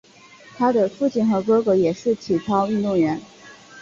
[0.57, 3.21] 她的父亲和哥哥也都是体操运动员。